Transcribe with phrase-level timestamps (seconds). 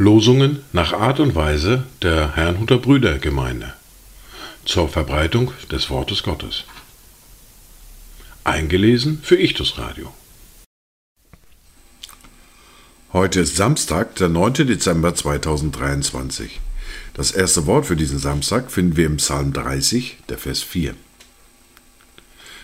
[0.00, 3.74] Losungen nach Art und Weise der Herrnhuter Brüdergemeinde
[4.64, 6.64] zur Verbreitung des Wortes Gottes.
[8.44, 10.10] Eingelesen für Ichtus Radio.
[13.12, 14.54] Heute ist Samstag, der 9.
[14.66, 16.60] Dezember 2023.
[17.12, 20.94] Das erste Wort für diesen Samstag finden wir im Psalm 30, der Vers 4.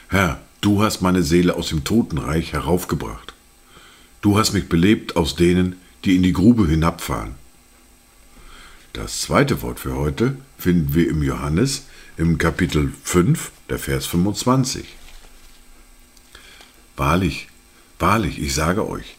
[0.09, 3.35] Herr, du hast meine Seele aus dem Totenreich heraufgebracht.
[4.21, 7.35] Du hast mich belebt aus denen, die in die Grube hinabfahren.
[8.93, 11.85] Das zweite Wort für heute finden wir im Johannes
[12.17, 14.87] im Kapitel 5, der Vers 25.
[16.97, 17.49] Wahrlich,
[17.99, 19.17] wahrlich, ich sage euch,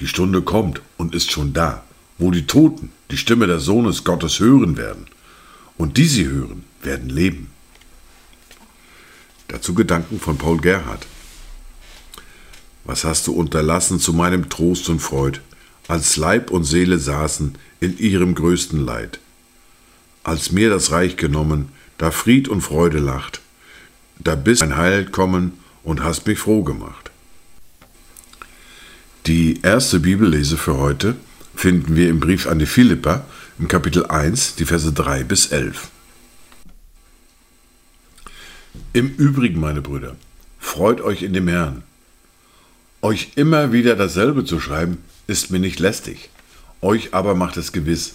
[0.00, 1.84] die Stunde kommt und ist schon da,
[2.18, 5.06] wo die Toten die Stimme des Sohnes Gottes hören werden,
[5.76, 7.50] und die sie hören, werden leben.
[9.48, 11.06] Dazu Gedanken von Paul Gerhard.
[12.84, 15.40] Was hast du unterlassen zu meinem Trost und Freud,
[15.88, 19.20] als Leib und Seele saßen in ihrem größten Leid?
[20.24, 23.40] Als mir das Reich genommen, da Fried und Freude lacht,
[24.18, 27.10] da bist ein Heil kommen und hast mich froh gemacht.
[29.26, 31.14] Die erste Bibellese für heute
[31.54, 33.24] finden wir im Brief an die Philipper
[33.58, 35.91] im Kapitel 1, die Verse 3 bis 11.
[38.92, 40.16] Im Übrigen, meine Brüder,
[40.58, 41.82] freut euch in dem Herrn.
[43.02, 46.30] Euch immer wieder dasselbe zu schreiben, ist mir nicht lästig,
[46.80, 48.14] euch aber macht es gewiss.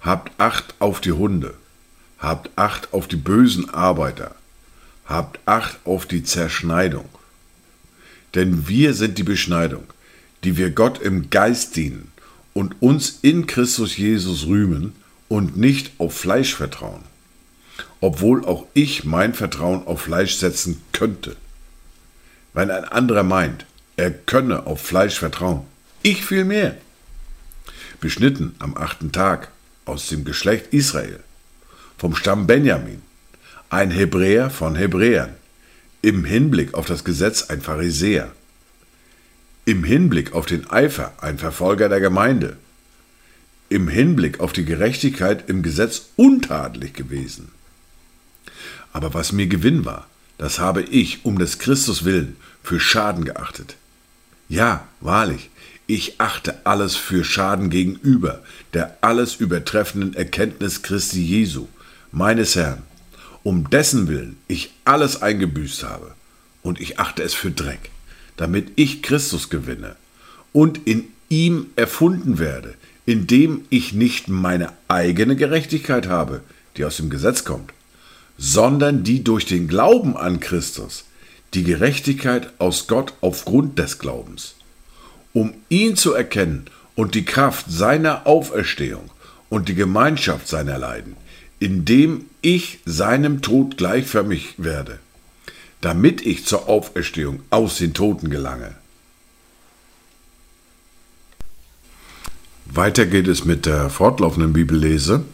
[0.00, 1.54] Habt Acht auf die Hunde,
[2.18, 4.34] habt Acht auf die bösen Arbeiter,
[5.06, 7.08] habt Acht auf die Zerschneidung.
[8.34, 9.84] Denn wir sind die Beschneidung,
[10.44, 12.10] die wir Gott im Geist dienen
[12.52, 14.94] und uns in Christus Jesus rühmen
[15.28, 17.02] und nicht auf Fleisch vertrauen,
[18.00, 21.36] obwohl auch ich mein Vertrauen auf Fleisch setzen könnte.
[22.52, 25.62] Wenn ein anderer meint, er könne auf Fleisch vertrauen,
[26.02, 26.76] ich viel mehr.
[28.00, 29.48] Beschnitten am achten Tag
[29.84, 31.20] aus dem Geschlecht Israel,
[31.96, 33.00] vom Stamm Benjamin,
[33.70, 35.34] ein Hebräer von Hebräern,
[36.02, 38.32] im Hinblick auf das Gesetz ein Pharisäer,
[39.64, 42.56] im Hinblick auf den Eifer ein Verfolger der Gemeinde,
[43.68, 47.52] im Hinblick auf die Gerechtigkeit im Gesetz untadelig gewesen.
[48.92, 50.06] Aber was mir Gewinn war,
[50.38, 53.76] das habe ich um des Christus willen für Schaden geachtet.
[54.48, 55.50] Ja, wahrlich,
[55.86, 58.42] ich achte alles für Schaden gegenüber
[58.74, 61.68] der alles übertreffenden Erkenntnis Christi Jesu,
[62.10, 62.82] meines Herrn,
[63.42, 66.14] um dessen Willen ich alles eingebüßt habe,
[66.62, 67.90] und ich achte es für Dreck
[68.36, 69.96] damit ich Christus gewinne
[70.52, 72.74] und in ihm erfunden werde,
[73.06, 76.42] indem ich nicht meine eigene Gerechtigkeit habe,
[76.76, 77.72] die aus dem Gesetz kommt,
[78.38, 81.04] sondern die durch den Glauben an Christus,
[81.54, 84.54] die Gerechtigkeit aus Gott aufgrund des Glaubens,
[85.32, 89.10] um ihn zu erkennen und die Kraft seiner Auferstehung
[89.48, 91.16] und die Gemeinschaft seiner Leiden,
[91.58, 94.98] indem ich seinem Tod gleichförmig werde
[95.82, 98.74] damit ich zur Auferstehung aus den Toten gelange.
[102.66, 105.24] Weiter geht es mit der fortlaufenden Bibellese.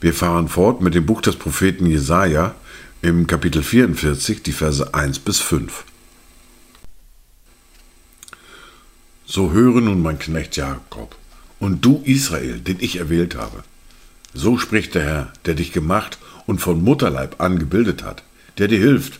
[0.00, 2.54] Wir fahren fort mit dem Buch des Propheten Jesaja
[3.02, 5.84] im Kapitel 44, die Verse 1 bis 5.
[9.26, 11.16] So höre nun mein Knecht Jakob
[11.58, 13.64] und du Israel, den ich erwählt habe.
[14.34, 18.22] So spricht der Herr, der dich gemacht und von Mutterleib angebildet hat,
[18.58, 19.18] der dir hilft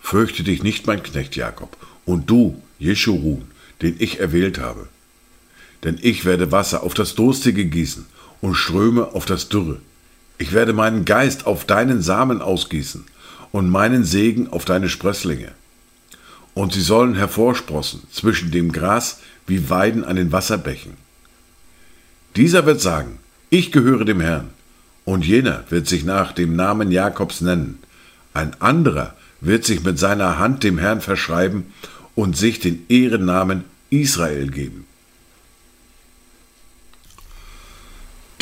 [0.00, 3.44] Fürchte dich nicht, mein Knecht Jakob, und du, Jeschurun,
[3.82, 4.88] den ich erwählt habe.
[5.84, 8.06] Denn ich werde Wasser auf das Durstige gießen
[8.42, 9.78] und Ströme auf das Dürre.
[10.36, 13.04] Ich werde meinen Geist auf deinen Samen ausgießen
[13.52, 15.52] und meinen Segen auf deine Sprösslinge.
[16.52, 20.92] Und sie sollen hervorsprossen zwischen dem Gras wie Weiden an den Wasserbächen.
[22.36, 24.50] Dieser wird sagen, ich gehöre dem Herrn,
[25.04, 27.78] und jener wird sich nach dem Namen Jakobs nennen,
[28.34, 31.66] ein anderer wird sich mit seiner Hand dem Herrn verschreiben
[32.14, 34.86] und sich den Ehrennamen Israel geben.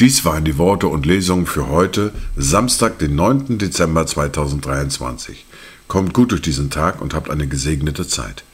[0.00, 3.58] Dies waren die Worte und Lesungen für heute, Samstag, den 9.
[3.58, 5.44] Dezember 2023.
[5.88, 8.44] Kommt gut durch diesen Tag und habt eine gesegnete Zeit.